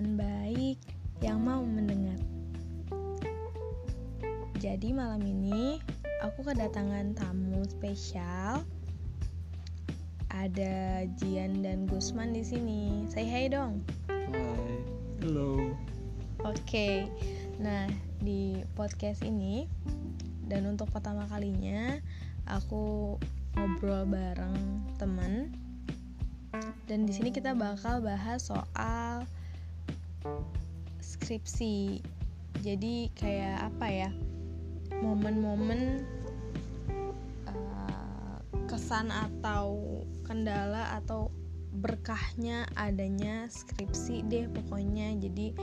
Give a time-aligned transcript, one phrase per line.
[0.00, 0.80] teman baik
[1.20, 2.16] yang mau mendengar.
[4.56, 5.76] Jadi malam ini
[6.24, 8.64] aku kedatangan tamu spesial.
[10.32, 13.04] Ada Jian dan Gusman di sini.
[13.12, 13.84] Say hi dong.
[14.08, 14.80] Hai.
[15.20, 15.76] Halo.
[16.48, 17.04] Oke.
[17.60, 17.84] Nah,
[18.24, 19.68] di podcast ini
[20.48, 22.00] dan untuk pertama kalinya
[22.48, 23.20] aku
[23.52, 25.52] ngobrol bareng teman
[26.88, 29.28] dan di sini kita bakal bahas soal
[31.00, 32.00] skripsi.
[32.60, 34.10] Jadi kayak apa ya
[35.00, 36.04] momen-momen
[37.48, 38.36] uh,
[38.68, 39.80] kesan atau
[40.26, 41.32] kendala atau
[41.80, 45.16] berkahnya adanya skripsi deh pokoknya.
[45.16, 45.56] Jadi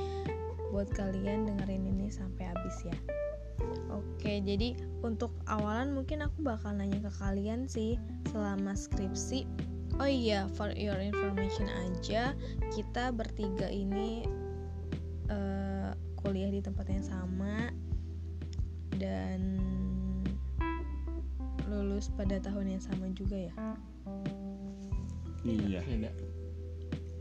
[0.73, 2.97] buat kalian dengerin ini sampai habis ya.
[3.91, 7.97] Oke, jadi untuk awalan mungkin aku bakal nanya ke kalian sih
[8.29, 9.45] selama skripsi
[9.97, 12.37] Oh iya, for your information aja,
[12.69, 14.29] kita bertiga ini
[15.31, 17.71] uh, kuliah di tempat yang sama
[18.97, 19.61] dan
[21.67, 23.53] lulus pada tahun yang sama juga ya.
[25.43, 25.79] Iya.
[25.83, 26.11] Beda.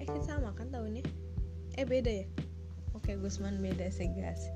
[0.00, 1.04] Eh kita sama kan tahunnya?
[1.76, 2.26] Eh beda ya?
[2.96, 4.48] Oke, Gusman beda sih guys.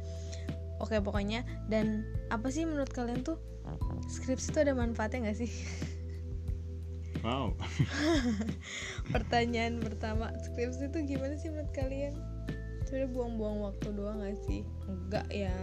[0.81, 3.37] Oke pokoknya dan apa sih menurut kalian tuh
[4.09, 5.53] skripsi itu ada manfaatnya gak sih?
[7.21, 7.53] Wow.
[9.15, 12.17] Pertanyaan pertama, skripsi itu gimana sih menurut kalian?
[12.91, 14.67] Sudah buang-buang waktu doang gak sih?
[14.91, 15.55] Enggak ya?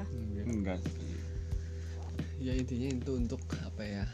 [0.48, 0.80] Enggak.
[2.40, 4.08] Ya intinya itu untuk apa ya?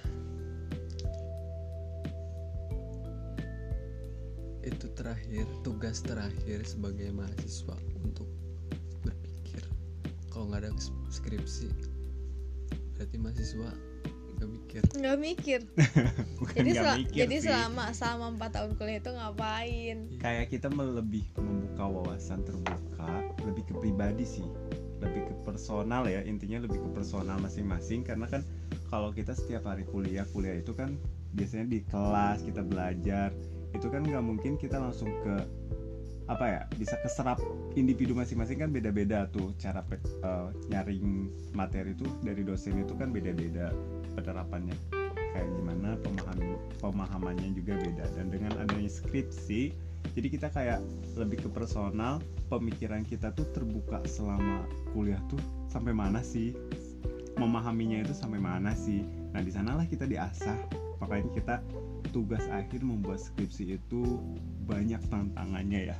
[4.65, 8.25] Itu terakhir, tugas terakhir sebagai mahasiswa untuk
[9.05, 9.61] berpikir.
[10.33, 10.73] Kalau nggak ada
[11.13, 11.69] skripsi,
[12.97, 13.93] berarti mahasiswa
[14.43, 15.59] nggak mikir nggak mikir
[16.57, 17.47] jadi sel mikir jadi sih.
[17.47, 22.92] selama selama empat tahun kuliah itu ngapain kayak kita lebih membuka wawasan terbuka
[23.83, 24.47] pribadi sih.
[25.03, 28.07] Lebih ke personal ya intinya lebih ke personal masing-masing.
[28.07, 28.47] Karena kan
[28.87, 30.95] kalau kita setiap hari kuliah kuliah itu kan
[31.35, 33.35] biasanya di kelas kita belajar.
[33.75, 35.35] Itu kan nggak mungkin kita langsung ke
[36.31, 37.35] apa ya bisa keserap
[37.75, 39.51] individu masing-masing kan beda-beda tuh.
[39.59, 39.83] Cara
[40.23, 43.75] uh, nyaring materi itu dari dosen itu kan beda-beda.
[44.15, 45.03] Penerapannya
[45.35, 48.07] kayak gimana pemahaman pemahamannya juga beda.
[48.15, 50.79] Dan dengan adanya skripsi jadi kita kayak
[51.17, 52.21] lebih ke personal
[52.51, 55.41] pemikiran kita tuh terbuka selama kuliah tuh
[55.73, 56.53] sampai mana sih?
[57.33, 59.01] Memahaminya itu sampai mana sih?
[59.33, 60.55] Nah di sanalah kita diasah.
[61.01, 61.55] Makanya kita
[62.13, 64.21] tugas akhir membuat skripsi itu
[64.69, 65.97] banyak tantangannya ya.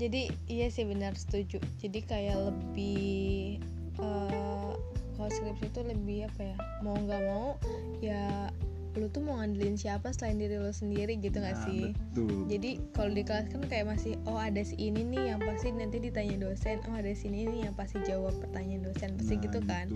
[0.00, 1.60] Jadi iya sih benar setuju.
[1.78, 3.60] Jadi kayak lebih
[4.00, 4.74] uh,
[5.14, 6.56] kalau skripsi itu lebih apa ya?
[6.80, 7.60] Mau nggak mau
[8.00, 8.48] ya
[8.94, 11.84] lu tuh mau ngandelin siapa selain diri lu sendiri gitu nggak nah, sih?
[11.92, 12.46] betul.
[12.46, 15.98] jadi kalau di kelas kan kayak masih oh ada si ini nih yang pasti nanti
[15.98, 19.58] ditanya dosen oh ada si ini nih yang pasti jawab pertanyaan dosen pasti nah, gitu
[19.66, 19.86] kan?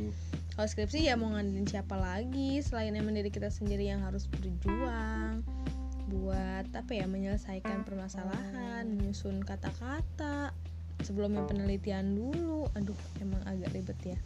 [0.58, 5.46] kalau skripsi ya mau ngandelin siapa lagi selain emang diri kita sendiri yang harus berjuang
[6.08, 10.56] buat apa ya menyelesaikan permasalahan menyusun kata-kata
[11.04, 12.66] sebelumnya penelitian dulu.
[12.74, 14.18] Aduh emang agak ribet ya.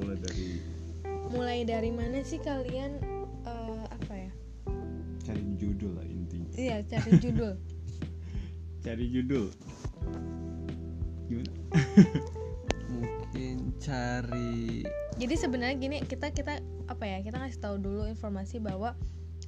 [0.00, 0.48] Mulai dari
[1.30, 2.98] mulai dari mana sih kalian
[5.80, 6.52] judul lah intinya.
[6.60, 7.52] Iya cari judul.
[8.84, 9.46] Cari judul.
[11.28, 11.52] Gimana?
[13.00, 14.84] Mungkin cari
[15.20, 18.96] jadi sebenarnya gini kita kita apa ya kita ngasih tahu dulu informasi bahwa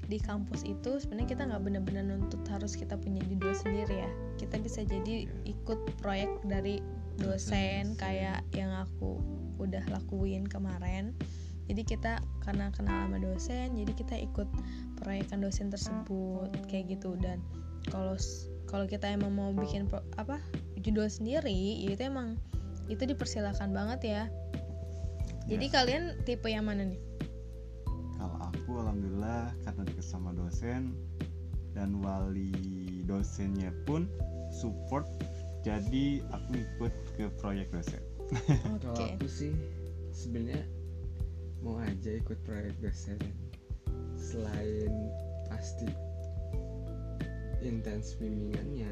[0.04, 4.10] di kampus itu sebenarnya kita nggak benar-benar nuntut harus kita punya judul sendiri ya.
[4.36, 6.84] Kita bisa jadi ikut proyek dari
[7.16, 7.96] dosen.
[7.96, 9.16] kayak yang aku
[9.60, 11.16] udah lakuin kemarin
[11.70, 12.12] jadi kita
[12.42, 14.48] karena kenal sama dosen jadi kita ikut
[14.98, 17.38] proyekan dosen tersebut kayak gitu dan
[17.90, 18.18] kalau
[18.70, 20.40] kalau kita emang mau bikin pro, apa
[20.80, 21.52] judul sendiri
[21.86, 22.38] ya itu emang
[22.90, 24.22] itu dipersilakan banget ya
[25.46, 25.72] jadi ya.
[25.74, 27.00] kalian tipe yang mana nih
[28.62, 30.94] aku alhamdulillah karena deket sama dosen
[31.74, 32.52] dan wali
[33.04, 34.06] dosennya pun
[34.48, 35.02] support
[35.66, 38.00] jadi aku ikut ke proyek dosen
[38.32, 38.56] okay.
[38.80, 39.52] kalau aku sih
[40.12, 40.64] sebenarnya
[41.62, 43.18] mau aja ikut proyek dosen
[44.18, 44.90] selain
[45.46, 45.86] pasti
[47.62, 48.90] intens bimbingannya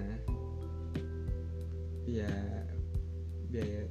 [2.07, 2.31] ya
[3.51, 3.83] biaya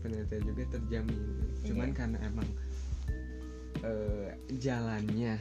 [0.00, 1.22] penelitian juga terjamin.
[1.66, 1.96] Cuman yeah.
[1.98, 2.48] karena emang
[3.84, 4.30] uh,
[4.62, 5.34] jalannya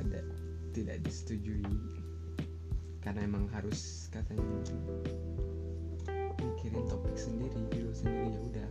[0.00, 0.20] ada
[0.72, 1.66] tidak disetujui
[3.04, 4.44] karena emang harus katanya
[6.40, 8.68] mikirin topik sendiri dulu sendiri ya udah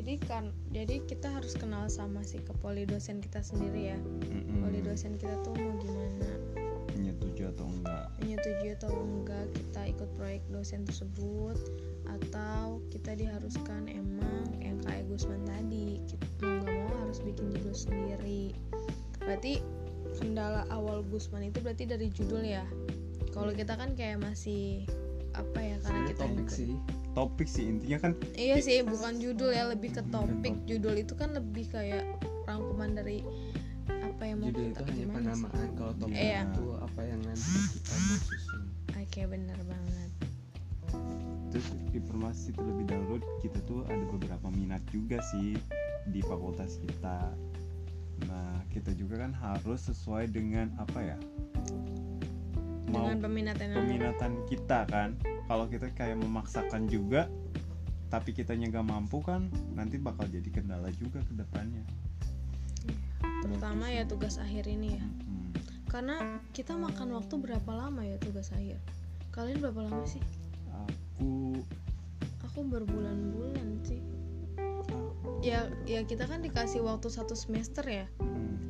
[0.00, 3.98] jadi kan jadi kita harus kenal sama si kepoli dosen kita sendiri ya.
[4.00, 4.64] Mm-hmm.
[4.64, 6.32] poli dosen kita tuh mau gimana?
[6.96, 8.08] Menyetujui atau enggak?
[8.24, 11.60] Menyetujui atau enggak kita ikut proyek dosen tersebut?
[12.08, 17.76] Atau kita diharuskan emang yang kayak Gusman tadi kita mau nggak mau harus bikin judul
[17.76, 18.56] sendiri.
[19.20, 19.60] Berarti
[20.16, 22.64] kendala awal Gusman itu berarti dari judul ya?
[23.36, 24.88] Kalau kita kan kayak masih
[25.36, 26.72] apa ya karena Sebenarnya kita topik sih
[27.12, 30.54] topik sih intinya kan iya sih bukan judul ya lebih ke topik.
[30.64, 32.06] judul itu kan lebih kayak
[32.46, 33.26] rangkuman dari
[33.90, 35.10] apa yang mau judul kita itu hanya sih.
[35.10, 36.40] penamaan kalau topik Iya.
[36.46, 38.62] itu apa yang nanti kita mau susun.
[38.94, 40.10] Oke bener banget.
[41.50, 45.58] Terus informasi terlebih dahulu kita tuh ada beberapa minat juga sih
[46.14, 47.34] di fakultas kita.
[48.30, 51.18] Nah kita juga kan harus sesuai dengan apa ya?
[52.90, 55.18] Mau dengan peminatan yang peminatan kita kan
[55.50, 57.26] kalau kita kayak memaksakan juga
[58.06, 61.82] tapi kitanya nggak mampu kan nanti bakal jadi kendala juga ke depannya.
[63.42, 65.02] Terutama ya tugas akhir ini ya.
[65.02, 65.50] Mm-mm.
[65.90, 68.78] karena kita makan waktu berapa lama ya tugas akhir?
[69.34, 70.22] Kalian berapa lama sih?
[70.70, 71.58] Aku
[72.46, 73.98] aku berbulan-bulan sih.
[75.42, 78.06] Ya ya kita kan dikasih waktu satu semester ya.
[78.22, 78.69] Mm.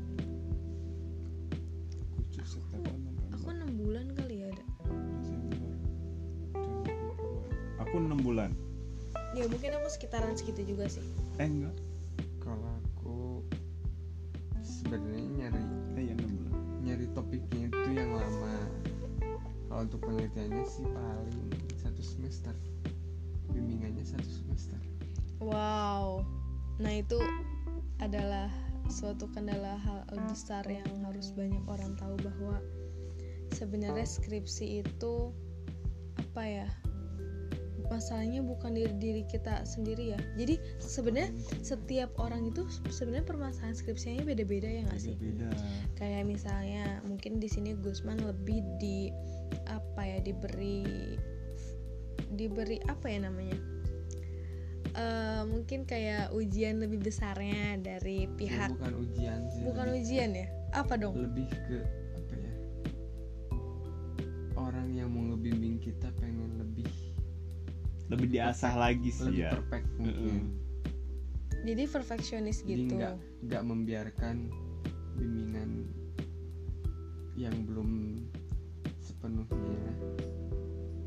[7.90, 8.54] Aku enam bulan.
[9.34, 11.02] Ya mungkin aku sekitaran segitu juga sih.
[11.42, 11.74] Eh enggak.
[12.38, 13.42] Kalau aku
[14.62, 15.62] sebenarnya nyari
[15.98, 16.54] eh ya enam bulan.
[16.86, 18.56] nyari topiknya itu yang lama.
[19.66, 21.50] Kalau untuk penelitiannya sih paling
[21.82, 22.54] satu semester.
[23.50, 24.78] Bimbingannya satu semester.
[25.42, 26.22] Wow.
[26.78, 27.18] Nah itu
[27.98, 28.54] adalah
[28.86, 32.62] suatu kendala hal besar yang harus banyak orang tahu bahwa
[33.50, 35.34] sebenarnya skripsi itu
[36.18, 36.70] apa ya
[37.90, 40.20] masalahnya bukan diri diri kita sendiri ya.
[40.38, 45.14] Jadi sebenarnya setiap orang itu sebenarnya permasalahan skripsinya beda-beda ya nggak sih?
[45.18, 45.50] Beda
[45.98, 49.10] kayak misalnya mungkin di sini Gusman lebih di
[49.68, 51.18] apa ya diberi
[52.38, 53.58] diberi apa ya namanya?
[54.90, 60.46] Eh, mungkin kayak ujian lebih besarnya dari Ya, pihak bukan ujian sih bukan ujian ya?
[60.74, 61.14] Apa dong?
[61.14, 61.99] Lebih ke
[68.10, 69.50] lebih diasah lagi sih lebih ya.
[69.54, 70.18] perfect mungkin.
[70.18, 70.38] Mm-mm.
[71.62, 72.94] jadi perfeksionis jadi gitu.
[72.98, 73.14] nggak
[73.46, 74.36] nggak membiarkan
[75.14, 75.86] bimbingan
[77.36, 78.20] yang belum
[79.00, 79.80] sepenuhnya.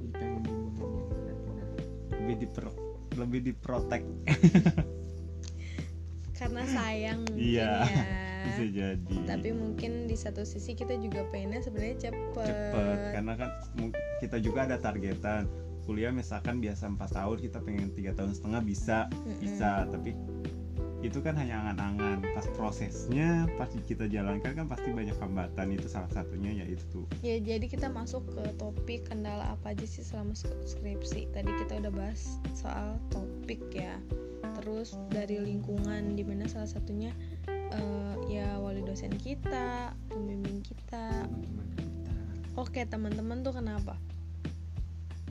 [0.01, 1.67] Jadi pengen bimbingan yang benar-benar.
[2.17, 2.65] Lebih diper
[3.13, 4.01] lebih diprotek.
[6.37, 8.05] Karena sayang mungkin Iya, ya.
[8.49, 9.15] bisa jadi.
[9.29, 13.49] Tapi mungkin di satu sisi kita juga pengennya sebenarnya cepet, cepet karena kan
[14.19, 15.47] kita juga ada targetan
[15.83, 19.39] kuliah misalkan biasa empat tahun kita pengen tiga tahun setengah bisa Mm-mm.
[19.39, 19.85] bisa.
[19.87, 20.11] Tapi
[21.03, 22.23] itu kan hanya angan-angan.
[22.31, 25.75] Pas prosesnya pas kita jalankan kan pasti banyak hambatan.
[25.75, 30.31] Itu salah satunya yaitu Ya jadi kita masuk ke topik kendala apa aja sih selama
[30.31, 31.27] sk- skripsi?
[31.35, 33.99] Tadi kita udah bahas soal topik ya.
[34.63, 37.11] Terus dari lingkungan di mana salah satunya
[37.51, 41.27] eh, ya wali dosen kita, pembimbing kita.
[41.75, 42.15] Kita.
[42.55, 43.99] Oke teman-teman tuh kenapa?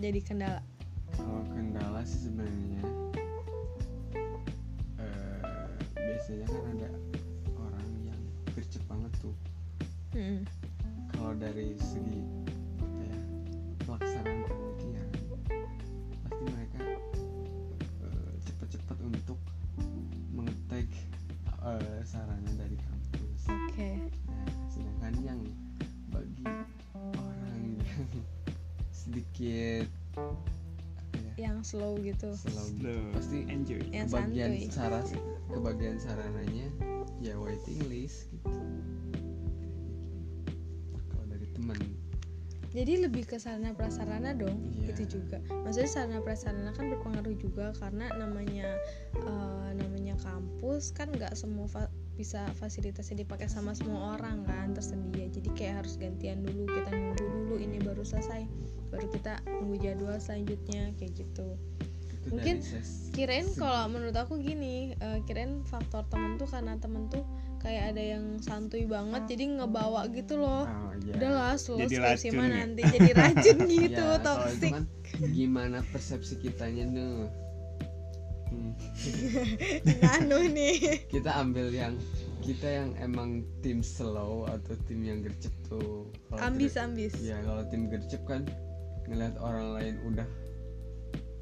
[0.00, 0.60] Jadi kendala
[1.12, 2.82] kalau kendala sih sebenarnya
[4.96, 5.38] eh,
[5.92, 6.88] biasanya kan ada
[7.52, 8.20] orang yang
[8.56, 9.36] gercep banget tuh
[10.16, 10.40] Mm-mm.
[11.12, 12.24] kalau dari segi
[29.32, 29.88] sedikit
[31.16, 31.48] ya?
[31.48, 32.30] Yang slow gitu.
[32.36, 32.92] Slow gitu.
[32.92, 33.02] Slow.
[33.16, 33.80] pasti enjoy.
[33.88, 34.68] Yang kebagian santuy.
[34.68, 35.08] saras
[35.48, 36.66] kebagian sarananya
[37.24, 38.60] ya waiting list gitu.
[41.08, 41.80] Kalau dari teman
[42.72, 44.96] Jadi lebih ke sarana prasarana dong Iya.
[44.96, 45.40] Itu juga.
[45.64, 48.68] Maksudnya sarana prasarana kan berpengaruh juga Karena namanya
[49.16, 55.32] eh, Namanya kampus kan nggak semua fa- bisa fasilitasnya dipakai sama semua orang kan tersedia.
[55.32, 57.16] Jadi kayak harus gantian dulu kita nunggu
[57.52, 61.56] dulu ini baru selesai baru kita nunggu jadwal selanjutnya kayak gitu.
[62.12, 62.56] Itu Mungkin
[63.10, 67.24] kirain kalau menurut aku gini eh, kirain faktor temen tuh karena temen tuh
[67.58, 70.66] kayak ada yang santuy banget jadi ngebawa gitu loh.
[70.66, 71.14] Oh, iya.
[71.14, 72.54] udahlah slow Jadi skripsi racun mah ya?
[72.60, 74.70] nanti jadi racun gitu Ya, itu toxic.
[74.70, 74.84] kan
[75.30, 77.12] gimana persepsi kitanya tuh
[78.52, 78.76] Hmm.
[80.04, 81.08] nano nih.
[81.08, 81.96] Kita ambil yang
[82.44, 86.04] kita yang emang tim slow atau tim yang gercep tuh.
[86.28, 87.16] Kalau ambis ambis.
[87.16, 88.44] Ya kalau tim gercep kan
[89.08, 90.28] ngeliat orang lain udah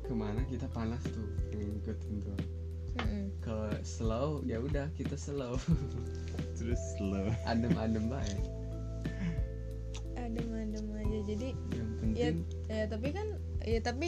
[0.04, 2.38] ke mana kita panas tuh pengen ngikutin tuh
[2.98, 3.24] Mm-mm.
[3.44, 5.54] kalau slow ya udah kita slow
[6.58, 8.40] terus slow adem-adem baik
[10.18, 10.46] adem
[11.30, 12.36] jadi yang ya, penting
[12.68, 13.26] ya tapi kan
[13.60, 14.06] ya tapi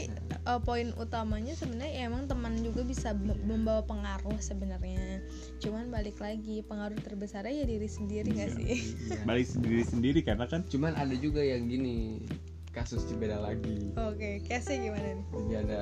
[0.48, 3.44] uh, poin utamanya sebenarnya ya emang teman juga bisa b- Iya.
[3.44, 5.20] membawa pengaruh sebenarnya
[5.60, 8.58] cuman balik lagi pengaruh terbesarnya ya diri sendiri nggak Iya.
[8.58, 8.76] sih
[9.12, 9.20] iya.
[9.28, 12.24] balik sendiri sendiri karena kan cuman ada juga yang gini
[12.72, 13.92] kasusnya beda lagi.
[14.00, 15.26] Oke case gimana nih?
[15.30, 15.80] Jadi ada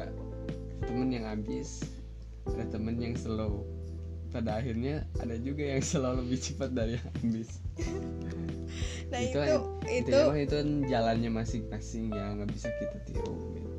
[0.85, 1.87] temen yang habis
[2.51, 3.63] ada temen yang slow.
[4.31, 7.51] Pada akhirnya ada juga yang selalu lebih cepat dari yang habis.
[9.11, 9.59] Nah itu itu
[9.91, 13.71] itu, itu emang itu kan jalannya masing-masing ya nggak bisa kita tiru gitu.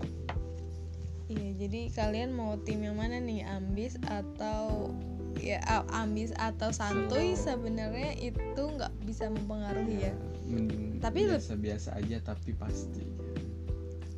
[1.32, 3.48] iya jadi kalian mau tim yang mana nih?
[3.48, 4.92] Ambis atau
[5.40, 5.62] ya
[5.94, 10.14] ambis atau santuy sebenarnya itu nggak bisa mempengaruhi ya
[10.46, 13.06] mending Tapi leb- biasa-biasa aja tapi pasti.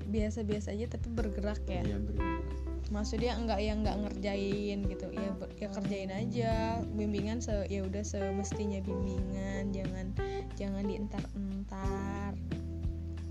[0.04, 1.82] Biasa-biasa aja tapi bergerak ya.
[1.82, 2.42] Iya bergerak.
[2.92, 5.06] Maksudnya enggak yang nggak ngerjain gitu.
[5.10, 6.54] Ya ber- ya kerjain aja.
[6.94, 9.72] Bimbingan se ya udah semestinya bimbingan.
[9.72, 10.06] Jangan
[10.54, 12.36] jangan dientar-entar.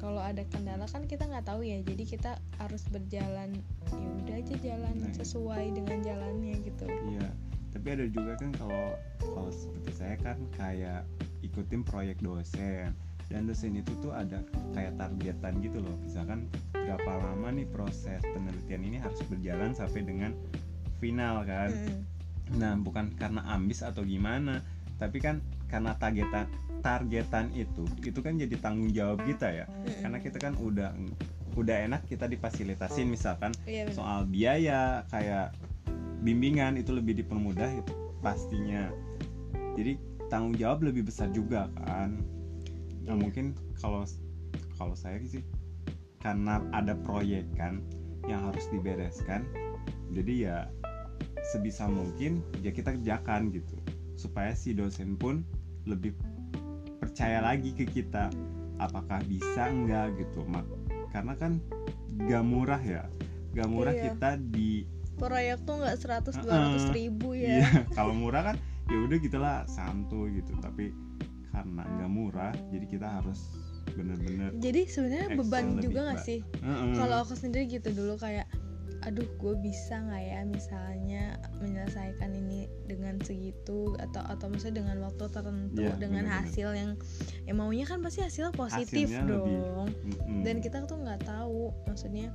[0.01, 1.79] Kalau ada kendala kan kita nggak tahu ya.
[1.85, 3.55] Jadi kita harus berjalan
[3.93, 5.13] ya udah aja jalan Nah.
[5.15, 6.87] sesuai dengan jalannya gitu.
[6.89, 7.31] Iya
[7.73, 11.03] tapi ada juga kan kalau kalau seperti saya kan kayak
[11.43, 12.93] ikutin proyek dosen.
[13.33, 14.45] Dan dosen itu tuh ada
[14.77, 15.97] kayak targetan gitu loh.
[16.05, 20.37] Misalkan berapa lama nih proses penelitian ini harus berjalan sampai dengan
[21.01, 21.73] final kan?
[22.61, 24.61] Nah bukan karena ambis atau gimana
[25.01, 26.47] tapi kan karena targetan
[26.85, 29.67] targetan itu itu kan jadi tanggung jawab kita ya.
[30.05, 30.93] Karena kita kan udah
[31.57, 35.53] udah enak kita difasilitasin misalkan iya soal biaya kayak
[36.23, 38.89] bimbingan itu lebih dipermudah itu pastinya.
[39.75, 39.99] Jadi
[40.31, 42.23] tanggung jawab lebih besar juga kan.
[43.05, 44.07] Nah mungkin kalau
[44.79, 45.43] kalau saya sih
[46.23, 47.83] karena ada proyek kan
[48.31, 49.43] yang harus dibereskan
[50.15, 50.57] jadi ya
[51.51, 53.77] sebisa mungkin ya kita kerjakan gitu.
[54.15, 55.43] Supaya si dosen pun
[55.83, 56.15] lebih
[57.03, 58.31] percaya lagi ke kita
[58.79, 60.47] apakah bisa enggak gitu.
[60.47, 60.65] Mak
[61.11, 61.59] karena kan
[62.31, 63.11] gak murah ya.
[63.53, 64.15] Gak murah Iya.
[64.15, 66.89] kita di proyek tuh nggak 100 Heeh.
[66.89, 70.91] 200 ribu iya ya kalau murah kan ya udah gitulah santuy gitu tapi
[71.49, 73.41] karena nggak murah jadi kita harus
[73.93, 76.95] bener-bener jadi sebenarnya beban juga nggak sih Heeh.
[76.95, 78.49] kalau aku sendiri gitu dulu kayak
[79.03, 81.25] aduh gue bisa nggak ya misalnya
[81.59, 86.47] menyelesaikan ini dengan segitu atau atau maksudnya dengan waktu tertentu Iya, dengan benar-benar.
[86.47, 86.91] hasil yang
[87.43, 90.41] ya maunya kan pasti hasil positif Hasilnya lebih- dong Mm-mm.
[90.47, 92.31] dan kita tuh nggak tahu maksudnya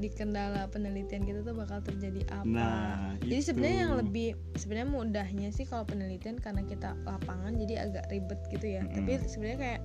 [0.00, 3.46] di kendala penelitian kita tuh bakal terjadi apa nah jadi itu.
[3.46, 8.66] sebenarnya yang lebih sebenarnya mudahnya sih kalau penelitian karena kita lapangan jadi agak ribet gitu
[8.66, 8.96] ya Mm-mm.
[8.96, 9.80] tapi sebenarnya kayak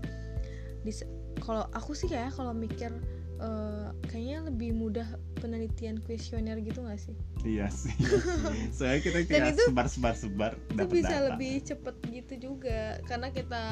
[0.81, 2.95] di- kalau aku sih kayak kalau mikir
[3.36, 5.03] eh, kayaknya lebih mudah
[5.36, 7.91] penelitian kuesioner gitu gak sih iya sih
[8.75, 11.25] soalnya kita kayak itu- sebar-sebar-sebar itu dapat bisa data.
[11.29, 13.63] lebih cepet gitu juga karena kita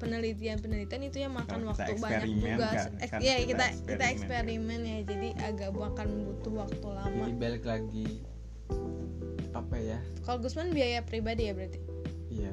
[0.00, 2.68] penelitian-penelitian itu yang makan kita waktu banyak juga.
[2.72, 6.86] kan, Ek- kan ya kita kita kita eksperimen, eksperimen ya jadi agak makan butuh waktu
[6.88, 7.24] lama.
[7.28, 8.08] Jadi balik lagi
[9.52, 9.98] apa ya?
[10.24, 11.78] Kalau Gusman biaya pribadi ya berarti?
[12.32, 12.52] Iya.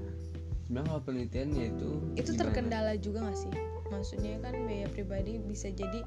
[0.67, 1.89] Sebenarnya kalau penelitian ya itu
[2.19, 2.41] itu gimana?
[2.43, 3.51] terkendala juga gak sih?
[3.87, 6.03] Maksudnya kan biaya pribadi bisa jadi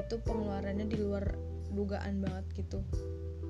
[0.00, 1.36] itu pengeluarannya di luar
[1.76, 2.80] dugaan banget gitu.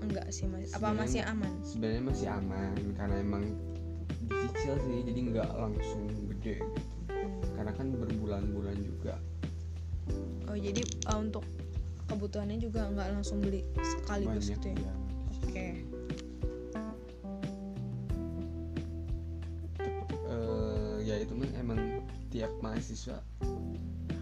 [0.02, 0.74] Enggak sih mas.
[0.74, 1.50] Apa masih aman?
[1.62, 3.44] Sebenarnya masih aman karena emang
[4.26, 6.97] dicicil sih jadi nggak langsung gede gitu.
[7.58, 9.18] Karena kan berbulan-bulan juga.
[10.46, 10.78] Oh jadi
[11.10, 11.42] uh, untuk
[12.06, 14.78] kebutuhannya juga nggak langsung beli sekaligus banyak gitu ya?
[14.78, 14.94] ya.
[15.42, 15.66] oke.
[20.30, 21.80] Eh, ya itu kan emang
[22.30, 23.18] tiap mahasiswa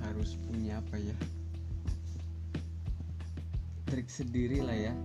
[0.00, 1.16] harus punya apa ya?
[3.92, 4.96] Trik sendiri lah ya.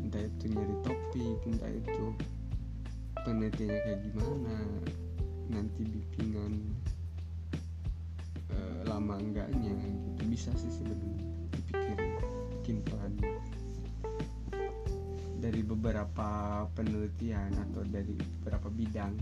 [0.00, 2.16] Entah itu nyari topik entah itu
[3.28, 4.56] penelitiannya kayak gimana
[5.52, 6.72] nanti bimbingan
[8.98, 11.22] eh, lama enggaknya gitu bisa sih sebenarnya
[11.54, 12.12] dipikirin
[12.58, 13.30] bikin plannya
[15.38, 16.28] dari beberapa
[16.74, 18.10] penelitian atau dari
[18.42, 19.14] beberapa bidang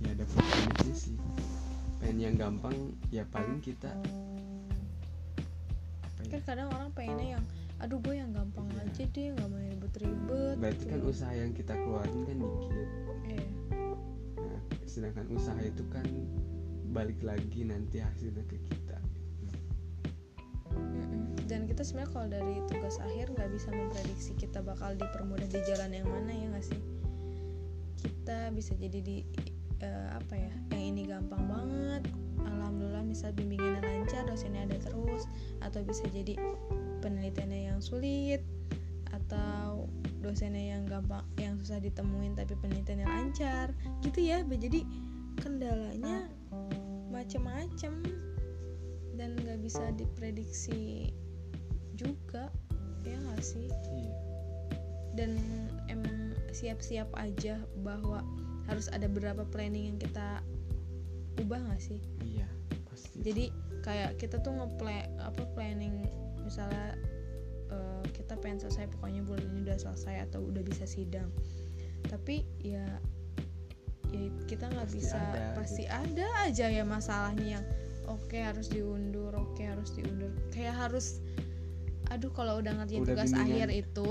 [0.00, 1.16] ya ada plus sih
[2.00, 2.72] pengen yang gampang
[3.12, 3.92] ya paling kita
[6.00, 7.44] apa ya kan kadang orang pengennya yang
[7.76, 8.88] aduh gue yang gampang Iya.
[8.88, 10.92] aja deh nggak mau ribet-ribet berarti gitu.
[10.96, 12.88] kan usaha yang kita keluarin kan dikit
[13.28, 13.44] Iya.
[14.40, 16.06] nah sedangkan usaha itu kan
[16.96, 18.96] balik lagi nanti hasilnya ke kita.
[21.44, 25.92] Dan kita sebenarnya kalau dari tugas akhir nggak bisa memprediksi kita bakal dipermudah di jalan
[25.92, 26.80] yang mana ya nggak sih?
[28.00, 29.20] Kita bisa jadi di
[29.84, 32.02] eh, apa ya yang ini gampang banget.
[32.40, 35.28] Alhamdulillah misal bimbingannya lancar dosennya ada terus
[35.60, 36.32] atau bisa jadi
[37.04, 38.40] penelitiannya yang sulit
[39.12, 39.84] atau
[40.24, 43.76] dosennya yang gampang yang susah ditemuin tapi penelitiannya lancar.
[44.00, 44.80] Gitu ya jadi
[45.38, 46.26] kendalanya
[47.16, 48.04] macem-macem
[49.16, 51.16] dan nggak bisa diprediksi
[51.96, 52.52] juga
[53.08, 53.72] ya nggak sih?
[53.88, 54.16] Iya.
[55.16, 55.40] Dan
[55.88, 58.20] emang siap-siap aja bahwa
[58.68, 60.44] harus ada berapa planning yang kita
[61.40, 62.00] ubah nggak sih?
[62.20, 62.48] Iya
[62.96, 63.20] pasti.
[63.20, 63.44] Jadi
[63.84, 66.08] kayak kita tuh ngeplan apa planning
[66.40, 66.96] misalnya
[67.68, 71.28] eh, kita pengen selesai pokoknya bulan ini udah selesai atau udah bisa sidang.
[72.08, 72.84] Tapi ya
[74.14, 77.64] ya kita nggak bisa ada, pasti ada aja ya masalahnya yang
[78.06, 80.30] oke harus diundur oke harus diundur.
[80.54, 81.18] Kayak harus
[82.06, 83.50] aduh kalau udah ngerjain Udah tugas bimbingan.
[83.50, 84.10] akhir itu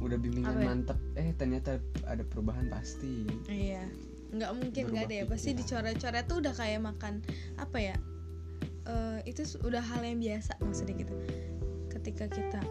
[0.00, 0.66] udah bimbingan Apa ya?
[0.66, 1.70] mantep eh ternyata
[2.08, 3.28] ada perubahan pasti.
[3.46, 3.86] Iya
[4.30, 7.18] nggak mungkin nggak Berubah deh pasti dicoret-coret tuh udah kayak makan
[7.58, 7.96] apa ya
[8.86, 11.14] eh, itu udah hal yang biasa maksudnya gitu.
[11.90, 12.62] Ketika kita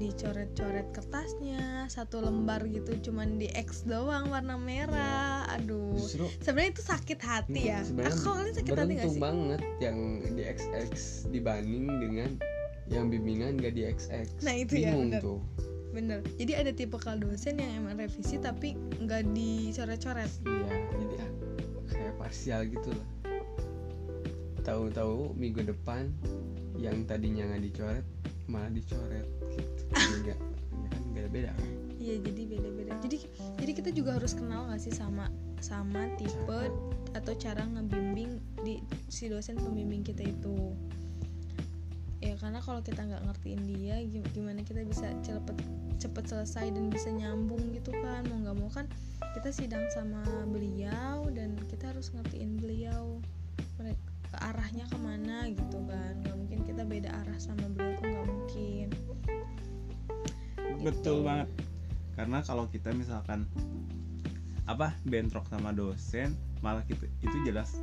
[0.00, 5.44] dicoret-coret kertasnya satu lembar gitu cuman di X doang warna merah.
[5.52, 7.84] Aduh justru sebenarnya itu sakit hati ya.
[7.84, 9.20] Sebenarnya aku kalian sakit hati gak sih?
[9.20, 9.98] banget yang
[10.32, 10.90] di XX
[11.28, 12.30] dibanding dengan
[12.88, 15.20] yang bimbingan gak di XX Nah, itu ya, bingung bener.
[15.20, 15.40] tuh.
[15.92, 16.18] Bener.
[16.40, 20.30] Jadi ada tipe dosen yang emang revisi tapi nggak dicoret-coret.
[20.48, 21.30] Iya jadi ah,
[21.92, 23.08] kayak parsial gitu lah.
[24.64, 26.08] Tahu-tahu minggu depan
[26.80, 28.06] yang tadinya nggak dicoret
[28.48, 29.28] malah dicoret
[31.14, 31.52] beda-beda
[32.00, 32.92] Iya jadi beda-beda.
[33.04, 33.16] Jadi
[33.60, 35.28] jadi kita juga harus kenal nggak sih sama
[35.60, 36.60] sama tipe
[37.12, 38.80] atau cara ngebimbing di
[39.12, 40.72] si dosen pembimbing kita itu.
[42.24, 45.56] Ya karena kalau kita nggak ngertiin dia, gim- gimana kita bisa cepet
[46.00, 48.24] cepet selesai dan bisa nyambung gitu kan?
[48.32, 48.88] Mau nggak mau kan
[49.36, 53.20] kita sidang sama beliau dan kita harus ngertiin beliau
[53.76, 54.00] mereka
[54.40, 56.16] arahnya ke mana gitu kan?
[56.24, 58.88] Nggak mungkin kita beda arah sama beliau tuh nggak mungkin.
[60.80, 61.48] Betul banget
[62.14, 63.44] karena kalau kita misalkan
[64.64, 67.74] apa bentrok sama dosen malah kita itu jelas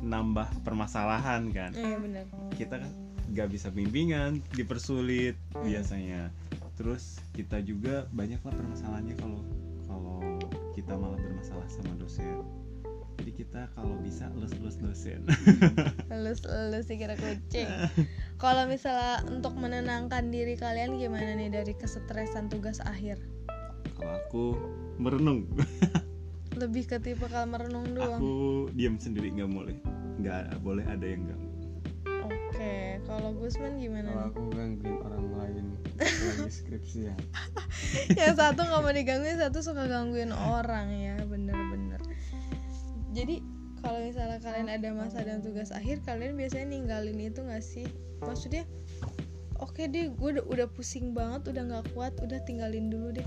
[0.00, 2.24] nambah permasalahan kan Iya benar.
[2.54, 2.92] kita kan
[3.30, 5.64] nggak bisa bimbingan dipersulit Hmm.
[5.64, 6.30] biasanya
[6.74, 9.40] terus kita juga banyak lah permasalahannya kalau
[9.84, 10.18] kalau
[10.72, 12.40] kita malah bermasalah sama dosen
[13.16, 15.20] jadi kita kalau bisa lulus-lulus dosen
[16.10, 17.68] Lulus lulus sih kira kucing.
[18.40, 23.20] Kalau misalnya untuk menenangkan diri kalian gimana nih dari kesetresan tugas akhir?
[23.92, 24.44] kalau aku
[24.96, 25.44] merenung
[26.60, 28.16] Lebih ke tipe kalau merenung doang.
[28.16, 28.32] aku
[28.72, 29.76] diam sendiri nggak boleh
[30.16, 31.48] nggak boleh ada yang ganggu
[32.30, 35.64] Oke, kalau Gusman gimana kalau aku gangguin orang lain
[36.00, 37.16] lagi skripsi ya
[38.16, 42.00] yang satu nggak mau digangguin, satu suka gangguin orang ya, bener-bener.
[43.12, 43.40] Jadi
[43.80, 47.86] kalau misalnya kalian ada masa dan tugas akhir, kalian biasanya ninggalin itu nggak sih?
[48.20, 48.64] Maksudnya,
[49.56, 53.26] oke deh, gue udah, udah pusing banget, udah nggak kuat, udah tinggalin dulu deh,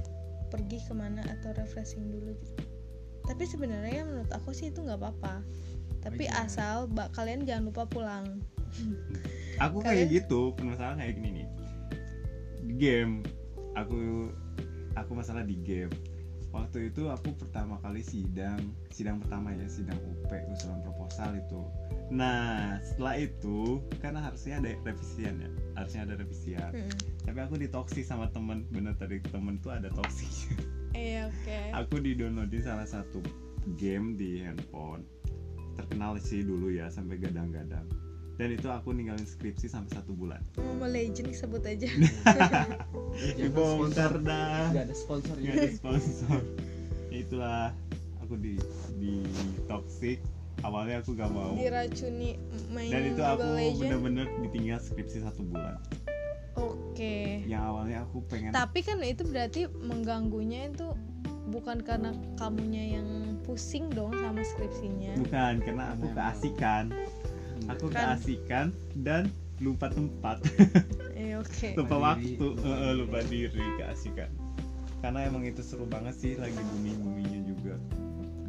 [0.50, 2.64] pergi ke mana atau refreshing dulu gitu.
[3.24, 5.42] Tapi sebenarnya menurut aku sih itu nggak apa-apa.
[6.04, 8.44] Tapi asal ba- kalian jangan lupa pulang.
[9.64, 11.48] aku Kalian- kayak gitu permasalahan kayak gini nih
[12.64, 13.22] di game
[13.76, 14.32] aku
[14.96, 15.94] aku masalah di game
[16.54, 18.62] waktu itu aku pertama kali sidang
[18.94, 21.62] sidang pertama ya sidang UP usulan proposal itu.
[22.14, 26.72] Nah setelah itu karena harusnya ada revisian ya harusnya ada revisian.
[26.72, 26.98] Mm-mm.
[27.26, 30.30] tapi aku ditoksi sama temen bener tadi temen tuh ada toksi
[30.94, 31.60] Iya oke.
[31.74, 33.18] aku di downloadin salah satu
[33.82, 35.02] game di handphone.
[35.74, 38.03] Terkenal sih dulu ya sampai gadang-gadang
[38.38, 40.42] dan itu aku ninggalin skripsi sampai satu bulan.
[40.58, 41.90] Mobile Legend sebut aja.
[43.38, 44.74] dibongkar dah.
[44.74, 46.40] Nggak ada sponsornya nggak ada sponsor.
[47.14, 47.64] Ya itulah
[48.26, 48.58] aku di
[48.98, 49.22] di
[49.70, 50.18] toxic
[50.66, 51.54] awalnya aku gak mau.
[51.54, 52.40] Diracuni
[52.74, 53.46] main dan itu aku
[53.78, 55.78] bener-bener ditinggal skripsi satu bulan.
[56.54, 57.42] Oke.
[57.50, 60.94] yang awalnya aku pengen Tapi kan itu berarti mengganggunya itu
[61.50, 65.18] bukan karena kamunya yang pusing dong sama skripsinya.
[65.18, 66.16] bukan karena aku Memang.
[66.16, 66.84] keasikan
[67.68, 68.66] aku Kan- keasikan
[68.98, 70.42] dan lupa tempat
[71.14, 71.68] Eh oke.
[71.78, 72.66] lupa Lupa waktu diri.
[72.66, 74.30] eh, eh, lupa diri keasikan
[75.00, 77.76] karena emang itu seru banget sih lagi bumi buminya juga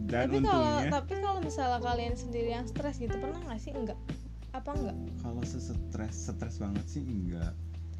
[0.04, 3.72] dan Tapi kalau untungnya tapi kalau misalnya kalian sendiri yang stres gitu pernah nggak sih
[3.72, 3.98] enggak?
[4.52, 4.96] Apa enggak?
[5.18, 7.50] kalau sesetres stres banget sih enggak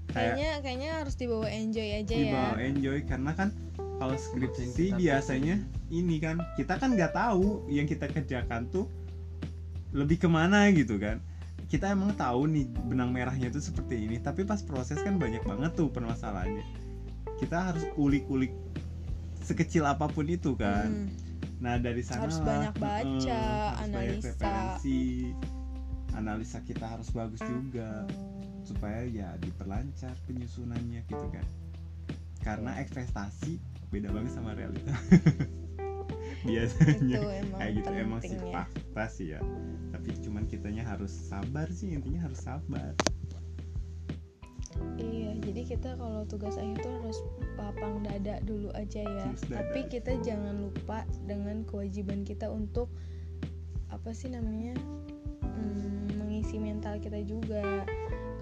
[0.07, 2.63] kayak Kayaknya kayaknya harus dibawa enjoy aja dibawa ya.
[2.65, 3.49] enjoy karena kan
[3.95, 5.57] kalau skripsi biasanya
[5.89, 8.87] ini kan kita kan nggak tahu yang kita kerjakan tuh
[9.95, 11.23] lebih ke mana gitu kan.
[11.71, 15.73] Kita emang tahu nih benang merahnya itu seperti ini tapi pas proses kan banyak banget
[15.79, 16.67] tuh permasalahannya.
[17.39, 18.53] Kita harus ulik-ulik
[19.41, 20.91] sekecil apa pun itu kan.
[20.91, 21.23] Hmm.
[21.63, 24.29] nah dari sana Harus lah, banyak baca, eh, harus banyak analisa.
[24.29, 25.03] referensi.
[26.13, 28.05] Analisa kita harus bagus juga
[28.67, 31.47] supaya ya diperlancar penyusunannya gitu kan.
[32.45, 33.57] Karena ekspektasi
[33.89, 34.91] beda banget sama realita
[36.49, 37.19] biasanya.
[37.19, 39.41] Itu emang kayak gitu emang sih ya fakta sih ya.
[39.91, 42.93] Tapi cuman kitanya harus sabar sih intinya harus sabar.
[44.99, 47.19] Iya jadi kita kalau tugas akhir tuh harus
[47.55, 49.27] lapang dada dulu aja ya.
[49.49, 52.91] Tapi kita jangan lupa dengan kewajiban kita untuk
[53.95, 54.75] apa sih namanya
[55.41, 57.87] hmm, mengisi mental kita juga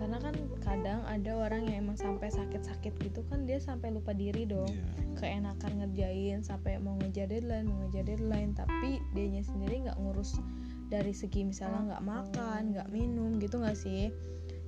[0.03, 0.35] karena kan
[0.67, 4.67] kadang ada orang yang emang sampai sakit-sakit gitu kan dia sampai lupa diri dong.
[4.67, 5.15] Iya.
[5.23, 10.43] keenakan ngerjain sampai mau ngejar deadline mau ngejar deadline tapi dianya sendiri nggak ngurus
[10.91, 14.11] dari segi misalnya nggak makan nggak minum gitu nggak sih?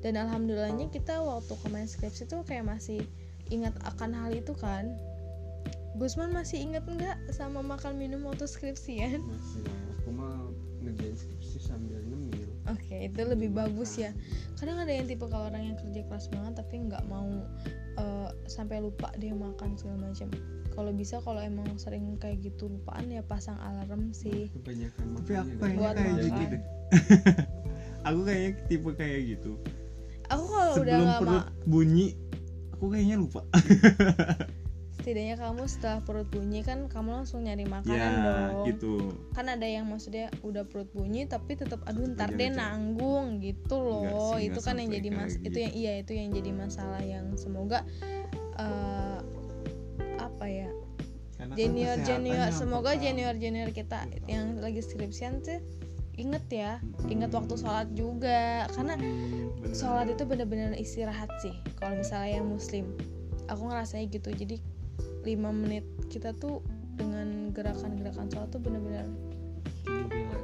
[0.07, 3.03] Dan alhamdulillahnya kita waktu kemarin skripsi tuh kayak masih
[3.51, 4.95] ingat akan hal itu kan.
[5.99, 9.19] Gusman masih ingat nggak sama makan minum waktu skripsian?
[9.19, 9.67] Masih.
[9.99, 10.47] Aku mah
[10.79, 12.24] ngerjain skripsi sambil nyemil
[12.69, 14.11] oke itu lebih bagus ya.
[14.61, 17.29] Kadang ada yang tipe kalau orang yang kerja keras banget tapi nggak mau
[17.99, 20.29] eh, sampai lupa dia makan segala macam.
[20.75, 24.51] Kalau bisa kalau emang sering kayak gitu lupaan ya pasang alarm sih.
[24.59, 26.25] Kebanyakan tapi aku kayaknya Buat kayak makan.
[26.25, 26.63] gitu deh.
[28.13, 29.53] Aku kayaknya tipe kayak gitu.
[30.29, 32.13] Aku kalau udah nggak bunyi
[32.75, 33.41] aku kayaknya lupa
[35.05, 38.65] setidaknya kamu setelah perut bunyi kan kamu langsung nyari makanan ya dong.
[38.65, 39.13] gitu.
[39.37, 42.57] Kan ada yang maksudnya udah perut bunyi tapi tetap aduh Tetep ntar deh ngejar.
[42.57, 44.33] nanggung gitu loh.
[44.35, 47.37] Sih, itu kan yang jadi mas kayak itu yang iya itu yang jadi masalah yang
[47.37, 47.85] semoga
[48.57, 49.19] eh,
[50.17, 50.73] apa ya
[51.37, 53.05] Karena kan junior junior semoga pertama.
[53.05, 55.61] junior junior kita yang lagi skripsian tuh
[56.15, 58.65] inget ya inget waktu sholat juga.
[58.73, 59.77] Karena Hmm, Bener.
[59.77, 62.89] sholat itu bener-bener istirahat sih kalau misalnya yang muslim.
[63.45, 64.57] Aku ngerasanya gitu jadi
[65.25, 65.85] lima menit.
[66.13, 66.61] Kita tuh
[66.95, 69.09] dengan gerakan-gerakan sholat tuh bener-bener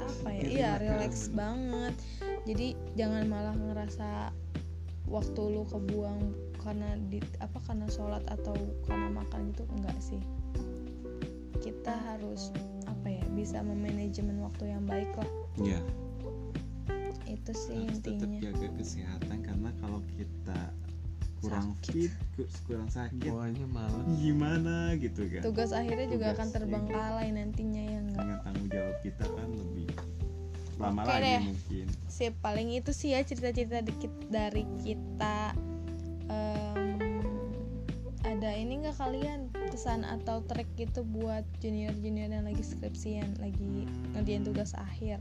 [0.01, 0.43] apa ya?
[0.43, 1.95] Iya relax, banget.
[2.49, 4.35] Jadi jangan malah ngerasa
[5.07, 10.21] waktu lu kebuang karena di apa karena sholat atau karena makan gitu enggak sih.
[11.61, 12.51] Kita harus
[12.89, 15.31] apa ya bisa memanajemen waktu yang baik lah.
[15.61, 15.81] Iya,
[17.29, 18.41] itu sih harus tetap intinya.
[18.49, 20.61] jaga kesehatan karena kalau kita
[21.41, 22.11] kurang Sakit.
[22.65, 23.29] kurang sakit.
[23.29, 25.41] Bawahnya malas gimana gitu kan?
[25.43, 29.89] Tugas akhirnya juga Tugas, akan terbengkalai nantinya ya enggak dengan tanggung jawab kita kan lebih
[30.77, 31.41] lama Oke lagi deh.
[31.43, 31.87] mungkin.
[32.07, 35.53] Sip paling itu sih ya cerita-cerita dikit dari kita
[36.31, 36.95] Em,
[38.23, 44.15] ada ini nggak kalian pesan atau trik gitu buat junior-junior yang lagi skripsian lagi Hmm.
[44.15, 45.19] ngerjain tugas akhir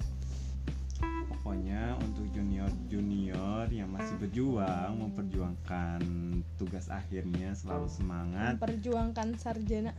[1.40, 6.02] pokoknya untuk junior junior yang masih berjuang memperjuangkan
[6.60, 8.60] tugas akhirnya selalu semangat.
[8.60, 9.96] memperjuangkan sarjana.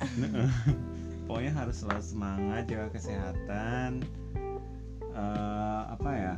[1.27, 4.05] Pokoknya harus selalu semangat jaga kesehatan.
[5.01, 6.37] Eh, apa ya?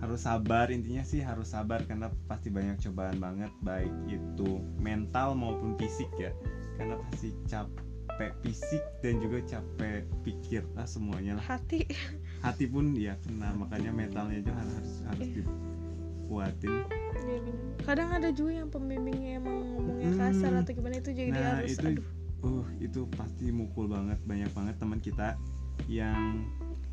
[0.00, 5.76] Harus sabar intinya sih harus sabar karena pasti banyak cobaan banget baik itu mental maupun
[5.76, 6.32] fisik ya.
[6.80, 11.44] Karena pasti capek fisik dan juga capek pikir lah semuanya lah.
[11.44, 11.84] Hati
[12.44, 15.36] hati pun ya kena makanya mentalnya juga harus harus Iya.
[15.40, 16.72] dikuatin
[17.16, 17.56] Iya bener.
[17.80, 20.20] kadang ada juga yang pembimbingnya emang ngomongnya Hmm.
[20.20, 22.06] kasar atau gimana itu jadi nah harus itu aduh
[22.44, 25.40] uh itu pasti mukul banget banyak banget teman kita
[25.86, 26.44] yang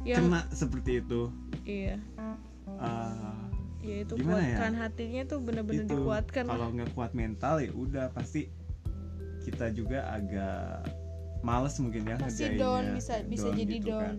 [0.02, 1.28] yang kena seperti itu
[1.62, 2.00] iya
[2.80, 3.36] Ah,
[3.80, 4.56] ya itu Gimana ya?
[4.56, 8.48] kuatkan hatinya tuh bener-bener itu dikuatkan kalau nggak kuat mental ya udah pasti
[9.42, 10.88] kita juga agak
[11.42, 14.16] males mungkin ya pasti down bisa bisa jadi gitu down kan.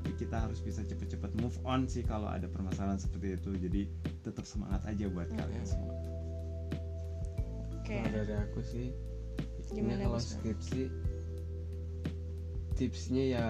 [0.00, 3.52] Tapi kita harus bisa cepet-cepet move on sih kalau ada permasalahan seperti itu.
[3.52, 3.82] Jadi
[4.24, 5.36] tetap semangat aja buat Mm-mm.
[5.44, 5.92] kalian semua.
[7.76, 8.00] Oke.
[8.00, 8.88] Kalau dari aku sih
[9.68, 10.82] Gimana, Gimana kalau skripsi
[12.80, 13.46] tipsnya ya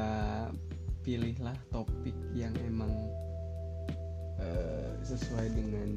[1.07, 2.91] pilihlah topik yang emang
[4.43, 5.91] eh, sesuai dengan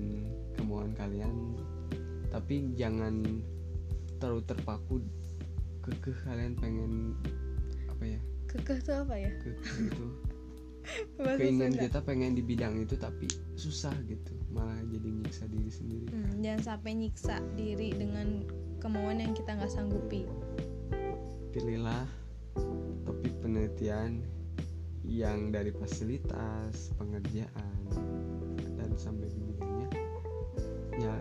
[0.54, 1.58] kemauan kalian.
[2.30, 3.42] Tapi jangan
[4.22, 5.02] terlalu terpaku
[5.82, 7.18] kekeh kalian pengen
[7.89, 8.22] apa ya?
[8.54, 9.34] Kekeh tuh apa ya?
[9.42, 10.33] Kekeh itu
[11.19, 11.84] Bahasa keinginan Sunda.
[11.88, 14.34] kita pengen di bidang itu tapi susah gitu.
[14.52, 16.08] Malah jadi nyiksa diri sendiri.
[16.12, 18.46] Hmm, jangan sampai nyiksa diri dengan
[18.84, 20.28] kemauan yang kita nggak sanggupi.
[21.56, 22.06] Pilihlah
[23.08, 24.22] topik penelitian
[25.04, 27.80] yang dari fasilitas pengerjaan
[28.80, 29.89] dan sampai ke bidangnya.
[31.00, 31.15] Ya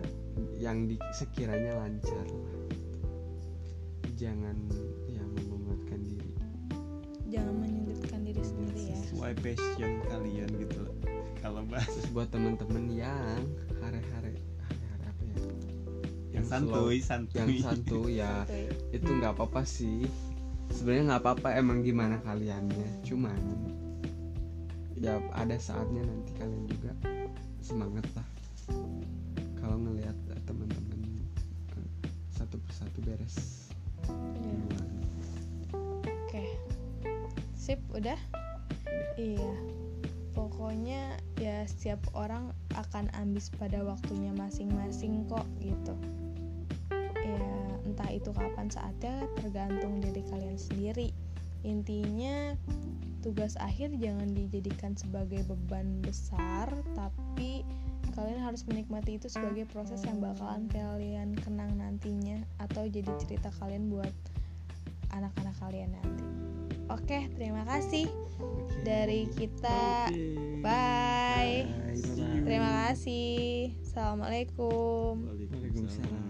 [0.59, 2.55] yang di, sekiranya lancar lah.
[4.15, 4.55] Jangan
[5.11, 6.33] ya memberatkan diri.
[7.27, 7.72] Jangan
[9.23, 10.95] sesuai passion kalian gitu loh.
[11.39, 13.39] Kalau bahas terus buat teman-teman yang
[13.79, 15.37] hare-hare hare-hare apa ya?
[16.35, 17.39] Yang santuy santuy.
[17.39, 18.43] yang santuy ya.
[18.51, 18.99] Tuh.
[18.99, 20.11] itu nggak apa-apa sih.
[20.75, 23.07] Sebenarnya nggak apa-apa emang gimana kaliannya.
[23.07, 23.39] Cuman
[24.99, 26.91] ya ada saatnya nanti kalian juga
[27.63, 28.27] semangat lah.
[29.55, 30.99] Kalau ngelihat eh, teman-teman
[31.79, 31.91] eh,
[32.35, 33.71] satu persatu beres.
[34.11, 34.91] Duluan.
[36.11, 36.43] oke.
[37.55, 38.19] Sip udah
[39.17, 39.55] iya.
[40.33, 45.95] Pokoknya ya setiap orang akan ambis pada waktunya masing-masing kok gitu.
[47.23, 47.49] Ya
[47.85, 51.13] entah itu kapan saatnya tergantung diri kalian sendiri.
[51.63, 52.57] Intinya
[53.23, 56.67] tugas akhir jangan dijadikan sebagai beban besar
[56.99, 57.63] tapi
[58.19, 63.89] kalian harus menikmati itu sebagai proses yang bakalan kalian kenang nantinya atau jadi cerita kalian
[63.89, 64.13] buat
[65.15, 66.27] anak-anak kalian nanti
[66.93, 68.07] oke terima kasih.
[68.83, 70.11] Dari kita.
[70.61, 72.43] Bye, Bye, bye-bye.
[72.45, 73.73] terima kasih.
[73.81, 75.23] Assalamualaikum.
[75.23, 76.25] Waalaikumsalam.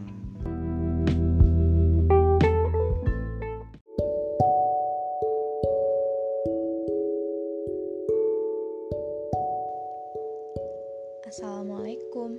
[11.32, 12.36] Assalamualaikum.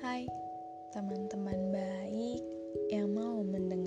[0.00, 0.24] Hai
[0.96, 2.40] teman-teman baik
[2.88, 3.85] yang mau mendengar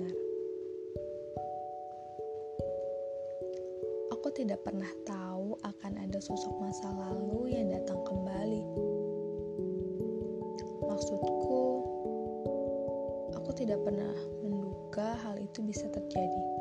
[4.40, 8.64] tidak pernah tahu akan ada sosok masa lalu yang datang kembali.
[10.88, 11.60] Maksudku
[13.36, 16.59] Aku tidak pernah menduga hal itu bisa terjadi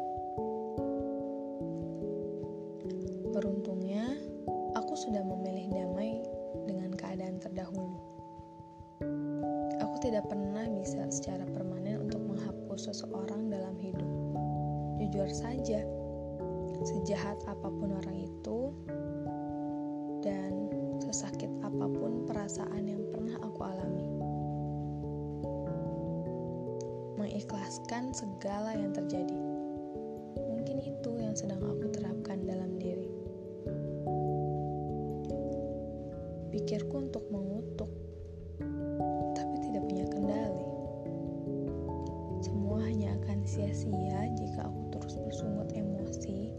[27.39, 29.39] Mengikhlaskan segala yang terjadi.
[30.35, 33.07] Mungkin itu yang sedang aku terapkan dalam diri.
[36.51, 37.87] pikirku untuk mengutuk,
[39.39, 40.67] tapi tidak punya kendali.
[42.43, 46.51] Semua hanya akan sia-sia jika aku terus bersungut emosi,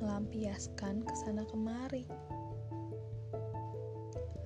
[0.00, 2.08] melampiaskan ke sana kemari.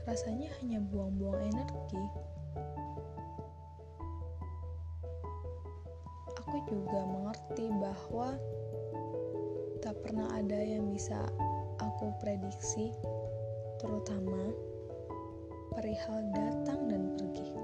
[0.03, 2.24] Rasanya hanya buang-buang energi.
[6.75, 8.35] Juga mengerti bahwa
[9.79, 11.23] tak pernah ada yang bisa
[11.79, 12.91] aku prediksi
[13.79, 14.51] terutama
[15.79, 17.64] perihal datang dan pergi.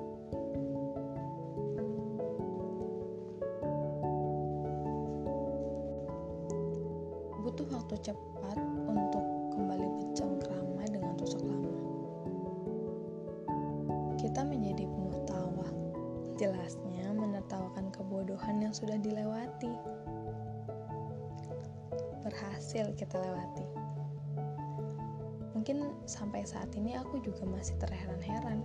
[26.21, 28.61] Sampai saat ini aku juga masih terheran-heran.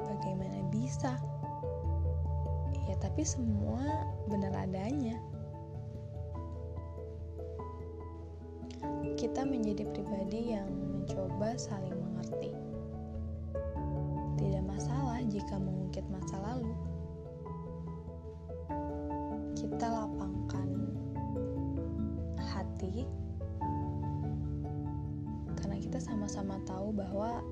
[0.00, 1.20] Bagaimana bisa?
[2.88, 5.20] Ya, tapi semua benar adanya.
[9.20, 12.56] Kita menjadi pribadi yang mencoba saling mengerti.
[14.40, 16.72] Tidak masalah jika mengungkit masa lalu.
[19.60, 20.96] Kita lapangkan
[22.40, 23.04] hati
[25.98, 27.42] kita sama-sama tahu bahwa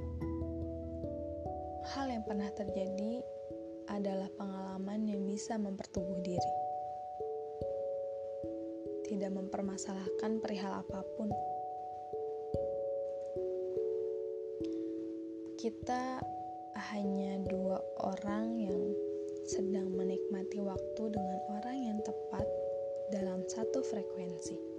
[1.83, 3.19] hal yang pernah terjadi
[3.91, 6.55] adalah pengalaman yang bisa mempertubuh diri.
[9.11, 11.27] Tidak mempermasalahkan perihal apa pun.
[15.59, 16.23] Kita
[16.95, 18.95] hanya dua orang yang
[19.43, 22.47] sedang menikmati waktu dengan orang yang tepat
[23.11, 24.76] dalam satu frekuensi.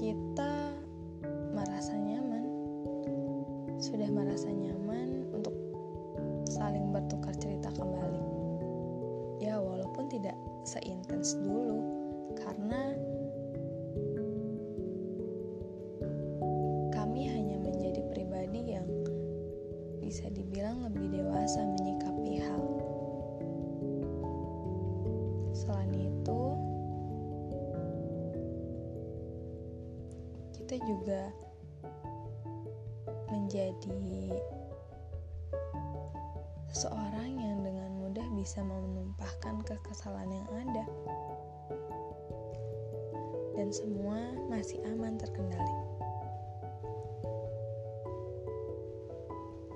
[0.00, 0.72] Kita
[1.52, 2.44] merasa nyaman
[3.76, 5.52] sudah merasa nyaman untuk
[6.48, 8.24] saling bertukar cerita kembali.
[9.44, 11.69] Ya, walaupun tidak seintens dulu,
[30.84, 31.32] juga
[33.30, 34.38] menjadi
[36.70, 40.84] seorang yang dengan mudah bisa menumpahkan kekesalan yang ada
[43.60, 44.16] dan semua
[44.48, 45.76] masih aman terkendali.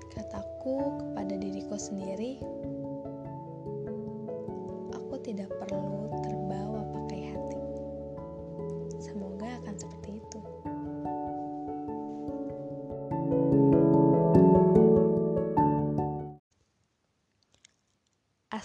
[0.09, 2.41] Kataku kepada diriku sendiri,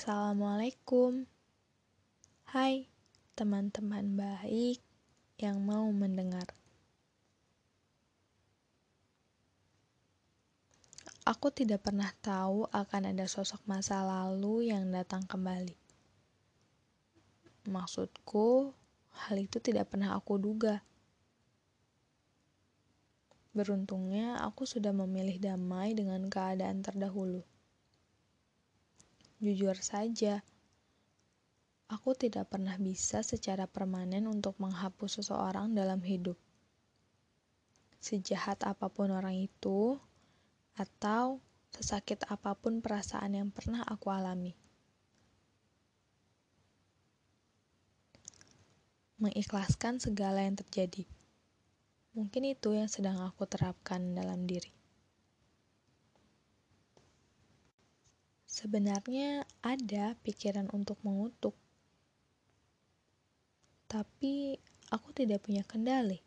[0.01, 1.29] Assalamualaikum.
[2.49, 2.89] Hai,
[3.37, 4.81] teman-teman baik
[5.37, 6.49] yang mau mendengar.
[11.29, 15.77] Aku tidak pernah tahu akan ada sosok masa lalu yang datang kembali.
[17.69, 18.73] Maksudku,
[19.29, 20.81] hal itu tidak pernah aku duga.
[23.53, 27.50] Beruntungnya, aku sudah memilih damai dengan keadaan terdahulu.
[29.40, 30.44] Jujur saja,
[31.88, 36.37] aku tidak pernah bisa secara permanen untuk menghapus seseorang dalam hidup.
[38.05, 39.96] Sejahat apa pun orang itu,
[40.76, 41.40] atau
[41.72, 44.53] sesakit apa pun perasaan yang pernah aku alami.
[49.24, 51.09] Mengikhlaskan segala yang terjadi.
[52.12, 54.80] Mungkin itu yang sedang aku terapkan dalam diri.
[58.61, 61.57] Sebenarnya ada pikiran untuk mengutuk,
[63.88, 64.61] tapi
[64.92, 66.20] aku tidak punya kendali.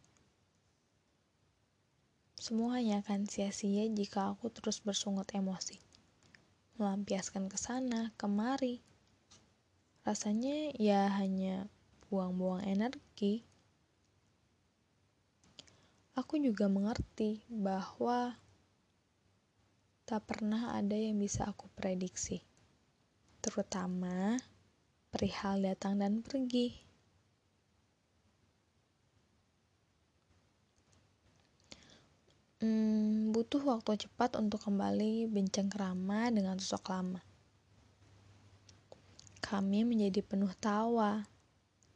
[2.34, 5.78] Semuanya akan sia-sia jika aku terus bersungut emosi,
[6.82, 8.82] melampiaskan ke sana, kemari.
[10.02, 11.70] Rasanya ya hanya
[12.10, 13.46] buang-buang energi.
[16.18, 18.42] Aku juga mengerti bahwa
[20.04, 22.44] tak pernah ada yang bisa aku prediksi,
[23.40, 24.36] terutama
[25.16, 26.84] perihal datang dan pergi.
[32.64, 35.28] Hmm, butuh waktu cepat untuk kembali
[35.68, 37.20] kerama dengan sosok lama.
[39.44, 41.28] Kami menjadi penuh tawa.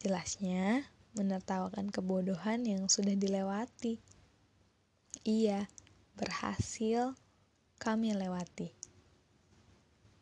[0.03, 0.83] Jelasnya,
[1.15, 3.97] menertawakan kebodohan yang sudah dilewati.
[5.23, 5.71] Iya,
[6.19, 7.15] berhasil
[7.77, 8.73] kami lewati.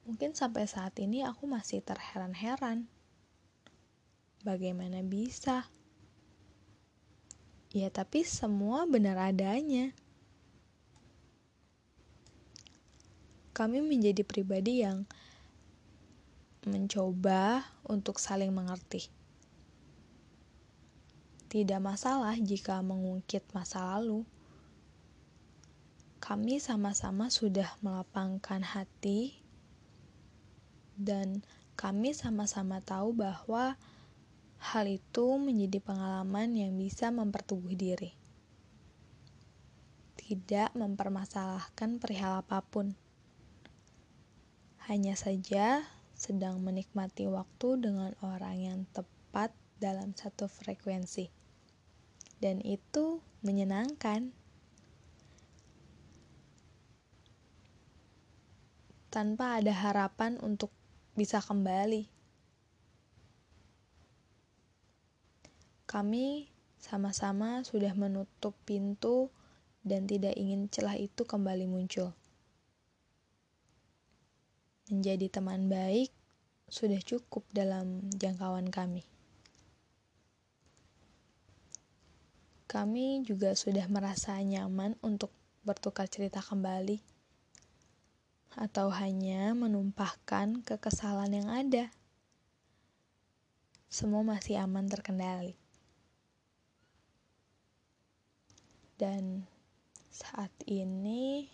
[0.06, 2.86] Mungkin sampai saat ini aku masih terheran-heran.
[4.46, 5.66] Bagaimana bisa?
[7.74, 9.90] Ya, tapi semua benar adanya.
[13.56, 15.08] Kami menjadi pribadi yang
[16.70, 19.10] mencoba untuk saling mengerti.
[21.50, 24.28] Tidak masalah jika mengungkit masa lalu
[26.26, 29.38] kami sama-sama sudah melapangkan hati
[30.98, 31.46] dan
[31.78, 33.78] kami sama-sama tahu bahwa
[34.58, 38.18] hal itu menjadi pengalaman yang bisa mempertubuh diri.
[40.18, 42.98] Tidak mempermasalahkan perihal apa pun.
[44.90, 45.86] Hanya saja
[46.18, 51.30] sedang menikmati waktu dengan orang yang tepat dalam satu frekuensi.
[52.42, 54.45] Dan itu menyenangkan.
[59.16, 60.76] Tanpa ada harapan untuk
[61.16, 62.04] bisa kembali.
[65.88, 69.32] Kami sama-sama sudah menutup pintu
[69.88, 72.12] dan tidak ingin celah itu kembali muncul.
[74.92, 76.12] Menjadi teman baik
[76.68, 79.08] sudah cukup dalam jangkauan kami.
[82.68, 85.32] Kami juga sudah merasa nyaman untuk
[85.64, 87.15] bertukar cerita kembali
[88.56, 91.92] atau hanya menumpahkan kekesalan yang ada.
[93.92, 95.56] Semua masih aman terkendali.
[98.96, 99.44] Dan
[100.08, 101.52] saat ini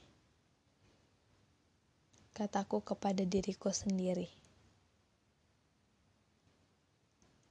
[2.38, 4.30] kataku kepada diriku sendiri.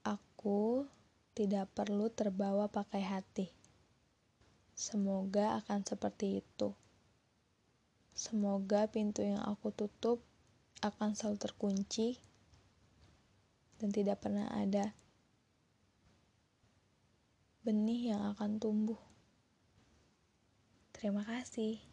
[0.07, 0.87] Aku
[1.35, 3.47] tidak perlu terbawa pakai hati.
[4.79, 6.73] Semoga akan seperti itu.
[8.15, 10.23] Semoga pintu yang aku tutup
[10.81, 12.17] akan selalu terkunci
[13.81, 14.93] dan tidak pernah ada
[17.61, 19.01] benih yang akan tumbuh.
[20.97, 21.90] Terima kasih.